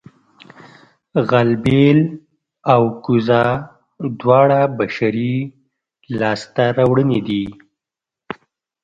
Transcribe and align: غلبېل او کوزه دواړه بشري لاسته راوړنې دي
غلبېل 1.29 1.99
او 2.73 2.81
کوزه 3.05 3.43
دواړه 4.19 4.59
بشري 4.77 5.33
لاسته 6.19 6.63
راوړنې 6.77 7.19
دي 7.27 7.45